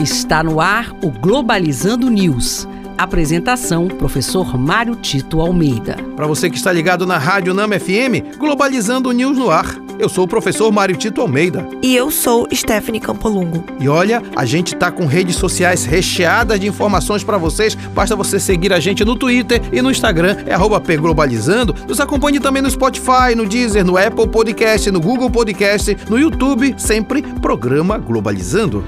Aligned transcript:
Está 0.00 0.44
no 0.44 0.60
ar 0.60 0.92
o 1.02 1.10
Globalizando 1.10 2.08
News. 2.08 2.68
Apresentação: 2.96 3.88
Professor 3.88 4.56
Mário 4.56 4.94
Tito 4.94 5.40
Almeida. 5.40 5.96
Para 6.14 6.24
você 6.24 6.48
que 6.48 6.56
está 6.56 6.72
ligado 6.72 7.04
na 7.04 7.18
Rádio 7.18 7.52
Nama 7.52 7.80
FM, 7.80 8.38
Globalizando 8.38 9.10
News 9.10 9.36
no 9.36 9.50
ar. 9.50 9.76
Eu 9.98 10.08
sou 10.08 10.22
o 10.24 10.28
professor 10.28 10.70
Mário 10.70 10.96
Tito 10.96 11.20
Almeida. 11.20 11.66
E 11.82 11.96
eu 11.96 12.12
sou 12.12 12.46
Stephanie 12.54 13.00
Campolungo. 13.00 13.64
E 13.80 13.88
olha, 13.88 14.22
a 14.36 14.44
gente 14.44 14.76
tá 14.76 14.92
com 14.92 15.04
redes 15.04 15.34
sociais 15.34 15.84
recheadas 15.84 16.60
de 16.60 16.68
informações 16.68 17.24
para 17.24 17.36
vocês. 17.36 17.74
Basta 17.74 18.14
você 18.14 18.38
seguir 18.38 18.72
a 18.72 18.78
gente 18.78 19.04
no 19.04 19.16
Twitter 19.16 19.60
e 19.72 19.82
no 19.82 19.90
Instagram, 19.90 20.36
é 20.46 20.56
@pglobalizando. 20.56 21.74
Nos 21.88 21.98
acompanhe 21.98 22.38
também 22.38 22.62
no 22.62 22.70
Spotify, 22.70 23.34
no 23.36 23.44
Deezer, 23.44 23.84
no 23.84 23.98
Apple 23.98 24.28
Podcast, 24.28 24.88
no 24.92 25.00
Google 25.00 25.28
Podcast, 25.28 25.96
no 26.08 26.16
YouTube, 26.16 26.76
sempre 26.78 27.20
programa 27.22 27.98
Globalizando. 27.98 28.84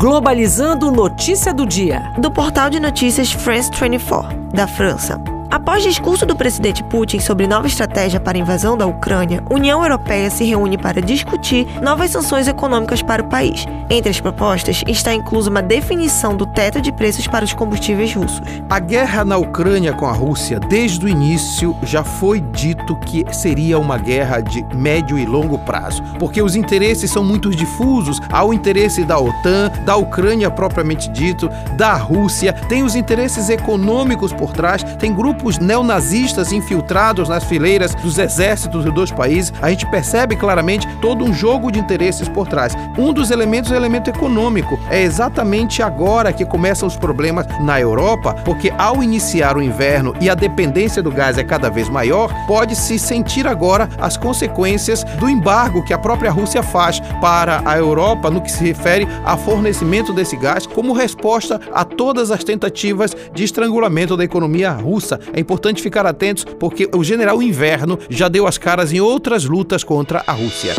Globalizando 0.00 0.90
notícia 0.90 1.52
do 1.52 1.66
dia. 1.66 2.10
Do 2.16 2.30
portal 2.30 2.70
de 2.70 2.80
notícias 2.80 3.32
France 3.32 3.70
24, 3.70 4.34
da 4.50 4.66
França. 4.66 5.20
Após 5.50 5.82
discurso 5.82 6.24
do 6.24 6.36
presidente 6.36 6.84
Putin 6.84 7.18
sobre 7.18 7.44
nova 7.44 7.66
estratégia 7.66 8.20
para 8.20 8.38
a 8.38 8.40
invasão 8.40 8.78
da 8.78 8.86
Ucrânia, 8.86 9.42
União 9.50 9.82
Europeia 9.82 10.30
se 10.30 10.44
reúne 10.44 10.78
para 10.78 11.02
discutir 11.02 11.66
novas 11.82 12.12
sanções 12.12 12.46
econômicas 12.46 13.02
para 13.02 13.20
o 13.20 13.28
país. 13.28 13.66
Entre 13.90 14.08
as 14.08 14.20
propostas 14.20 14.84
está 14.86 15.12
inclusa 15.12 15.50
uma 15.50 15.60
definição 15.60 16.36
do 16.36 16.46
teto 16.46 16.80
de 16.80 16.92
preços 16.92 17.26
para 17.26 17.44
os 17.44 17.52
combustíveis 17.52 18.14
russos. 18.14 18.40
A 18.70 18.78
guerra 18.78 19.24
na 19.24 19.36
Ucrânia 19.38 19.92
com 19.92 20.06
a 20.06 20.12
Rússia, 20.12 20.60
desde 20.60 21.04
o 21.04 21.08
início, 21.08 21.76
já 21.82 22.04
foi 22.04 22.40
dito 22.40 22.94
que 23.00 23.24
seria 23.32 23.76
uma 23.76 23.98
guerra 23.98 24.40
de 24.40 24.64
médio 24.72 25.18
e 25.18 25.26
longo 25.26 25.58
prazo, 25.58 26.00
porque 26.20 26.40
os 26.40 26.54
interesses 26.54 27.10
são 27.10 27.24
muito 27.24 27.50
difusos. 27.50 28.20
Há 28.30 28.44
o 28.44 28.54
interesse 28.54 29.02
da 29.02 29.18
OTAN, 29.18 29.72
da 29.84 29.96
Ucrânia 29.96 30.48
propriamente 30.48 31.10
dito, 31.10 31.50
da 31.76 31.94
Rússia, 31.94 32.52
tem 32.52 32.84
os 32.84 32.94
interesses 32.94 33.48
econômicos 33.50 34.32
por 34.32 34.52
trás, 34.52 34.84
tem 35.00 35.12
grupos 35.12 35.39
grupos 35.40 35.58
neonazistas 35.58 36.52
infiltrados 36.52 37.26
nas 37.26 37.44
fileiras 37.44 37.94
dos 37.94 38.18
exércitos 38.18 38.84
dos 38.84 38.92
dois 38.92 39.10
países, 39.10 39.52
a 39.62 39.70
gente 39.70 39.90
percebe 39.90 40.36
claramente 40.36 40.86
todo 41.00 41.24
um 41.24 41.32
jogo 41.32 41.72
de 41.72 41.78
interesses 41.78 42.28
por 42.28 42.46
trás. 42.46 42.76
Um 42.98 43.10
dos 43.10 43.30
elementos 43.30 43.72
é 43.72 43.74
o 43.74 43.76
elemento 43.78 44.10
econômico. 44.10 44.78
É 44.90 45.00
exatamente 45.00 45.82
agora 45.82 46.30
que 46.30 46.44
começam 46.44 46.86
os 46.86 46.96
problemas 46.96 47.46
na 47.62 47.80
Europa, 47.80 48.34
porque 48.44 48.70
ao 48.76 49.02
iniciar 49.02 49.56
o 49.56 49.62
inverno 49.62 50.14
e 50.20 50.28
a 50.28 50.34
dependência 50.34 51.02
do 51.02 51.10
gás 51.10 51.38
é 51.38 51.44
cada 51.44 51.70
vez 51.70 51.88
maior, 51.88 52.30
pode-se 52.46 52.98
sentir 52.98 53.46
agora 53.46 53.88
as 53.98 54.18
consequências 54.18 55.04
do 55.18 55.28
embargo 55.28 55.82
que 55.82 55.94
a 55.94 55.98
própria 55.98 56.30
Rússia 56.30 56.62
faz 56.62 57.00
para 57.18 57.62
a 57.64 57.78
Europa 57.78 58.30
no 58.30 58.42
que 58.42 58.52
se 58.52 58.62
refere 58.62 59.08
a 59.24 59.38
fornecimento 59.38 60.12
desse 60.12 60.36
gás 60.36 60.66
como 60.66 60.92
resposta 60.92 61.58
a 61.72 61.82
todas 61.82 62.30
as 62.30 62.44
tentativas 62.44 63.16
de 63.32 63.42
estrangulamento 63.42 64.18
da 64.18 64.24
economia 64.24 64.70
russa 64.72 65.18
é 65.32 65.40
importante 65.40 65.82
ficar 65.82 66.06
atentos 66.06 66.44
porque 66.58 66.88
o 66.94 67.02
general 67.02 67.42
Inverno 67.42 67.98
já 68.08 68.28
deu 68.28 68.46
as 68.46 68.58
caras 68.58 68.92
em 68.92 69.00
outras 69.00 69.44
lutas 69.44 69.84
contra 69.84 70.22
a 70.26 70.32
Rússia. 70.32 70.74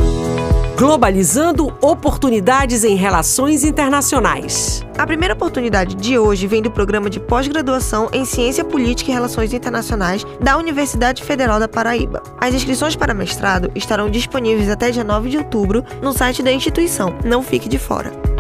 Globalizando 0.82 1.72
oportunidades 1.80 2.84
em 2.84 2.96
relações 2.96 3.64
internacionais. 3.64 4.84
A 4.98 5.06
primeira 5.06 5.36
oportunidade 5.36 5.94
de 5.94 6.18
hoje 6.18 6.48
vem 6.48 6.60
do 6.60 6.72
programa 6.72 7.08
de 7.08 7.20
pós-graduação 7.20 8.10
em 8.12 8.26
Ciência 8.26 8.66
Política 8.66 9.12
e 9.12 9.14
Relações 9.14 9.54
Internacionais 9.54 10.26
da 10.42 10.58
Universidade 10.58 11.24
Federal 11.24 11.60
da 11.60 11.68
Paraíba. 11.68 12.24
As 12.40 12.56
inscrições 12.56 12.96
para 12.96 13.14
mestrado 13.14 13.72
estarão 13.76 14.10
disponíveis 14.10 14.70
até 14.70 14.90
dia 14.90 15.04
9 15.04 15.30
de 15.30 15.38
outubro 15.38 15.86
no 16.02 16.14
site 16.14 16.42
da 16.42 16.52
instituição. 16.52 17.14
Não 17.24 17.44
fique 17.44 17.70
de 17.70 17.78
fora. 17.78 18.31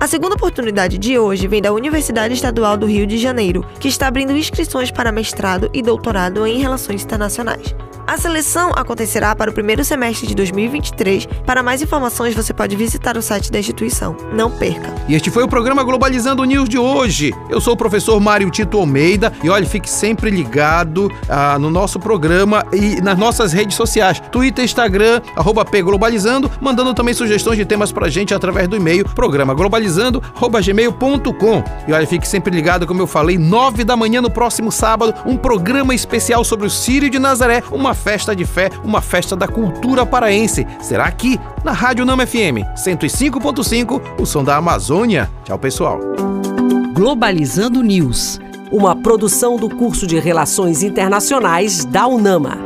A 0.00 0.06
segunda 0.06 0.36
oportunidade 0.36 0.96
de 0.96 1.18
hoje 1.18 1.48
vem 1.48 1.60
da 1.60 1.72
Universidade 1.72 2.32
Estadual 2.32 2.76
do 2.76 2.86
Rio 2.86 3.04
de 3.04 3.18
Janeiro, 3.18 3.66
que 3.80 3.88
está 3.88 4.06
abrindo 4.06 4.36
inscrições 4.36 4.92
para 4.92 5.10
mestrado 5.10 5.68
e 5.74 5.82
doutorado 5.82 6.46
em 6.46 6.60
Relações 6.60 7.02
Internacionais. 7.02 7.74
A 8.08 8.16
seleção 8.16 8.72
acontecerá 8.74 9.36
para 9.36 9.50
o 9.50 9.52
primeiro 9.52 9.84
semestre 9.84 10.26
de 10.26 10.34
2023. 10.34 11.26
Para 11.44 11.62
mais 11.62 11.82
informações, 11.82 12.34
você 12.34 12.54
pode 12.54 12.74
visitar 12.74 13.18
o 13.18 13.22
site 13.22 13.52
da 13.52 13.58
instituição. 13.58 14.16
Não 14.32 14.50
perca! 14.50 14.94
E 15.06 15.14
este 15.14 15.30
foi 15.30 15.44
o 15.44 15.48
programa 15.48 15.84
Globalizando 15.84 16.42
News 16.44 16.70
de 16.70 16.78
hoje. 16.78 17.34
Eu 17.50 17.60
sou 17.60 17.74
o 17.74 17.76
professor 17.76 18.18
Mário 18.18 18.50
Tito 18.50 18.78
Almeida 18.78 19.30
e 19.44 19.50
olha, 19.50 19.66
fique 19.66 19.90
sempre 19.90 20.30
ligado 20.30 21.12
ah, 21.28 21.58
no 21.58 21.68
nosso 21.68 22.00
programa 22.00 22.64
e 22.72 22.98
nas 23.02 23.18
nossas 23.18 23.52
redes 23.52 23.76
sociais: 23.76 24.22
Twitter, 24.32 24.64
Instagram, 24.64 25.20
arroba 25.36 25.62
pglobalizando, 25.62 26.50
mandando 26.62 26.94
também 26.94 27.12
sugestões 27.12 27.58
de 27.58 27.66
temas 27.66 27.92
pra 27.92 28.08
gente 28.08 28.32
através 28.32 28.66
do 28.68 28.76
e-mail 28.76 29.04
programa 29.04 29.52
globalizando@gmail.com. 29.52 31.64
E 31.86 31.92
olha, 31.92 32.06
fique 32.06 32.26
sempre 32.26 32.56
ligado, 32.56 32.86
como 32.86 33.02
eu 33.02 33.06
falei, 33.06 33.36
nove 33.36 33.84
da 33.84 33.94
manhã 33.94 34.22
no 34.22 34.30
próximo 34.30 34.72
sábado, 34.72 35.12
um 35.26 35.36
programa 35.36 35.94
especial 35.94 36.42
sobre 36.42 36.66
o 36.66 36.70
Sírio 36.70 37.10
de 37.10 37.18
Nazaré, 37.18 37.62
uma 37.70 37.97
festa 37.98 38.34
de 38.34 38.46
fé, 38.46 38.70
uma 38.84 39.02
festa 39.02 39.36
da 39.36 39.46
cultura 39.46 40.06
paraense. 40.06 40.66
Será 40.80 41.04
aqui 41.04 41.38
na 41.62 41.72
Rádio 41.72 42.06
Nama 42.06 42.26
FM 42.26 42.64
105.5, 42.76 44.20
o 44.20 44.24
som 44.24 44.42
da 44.42 44.56
Amazônia. 44.56 45.28
Tchau, 45.44 45.58
pessoal. 45.58 46.00
Globalizando 46.94 47.82
News, 47.82 48.40
uma 48.72 48.96
produção 48.96 49.56
do 49.56 49.68
curso 49.68 50.06
de 50.06 50.18
Relações 50.18 50.82
Internacionais 50.82 51.84
da 51.84 52.06
UNAMA. 52.06 52.58